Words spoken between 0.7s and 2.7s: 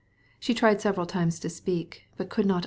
several times to begin to speak, but could not.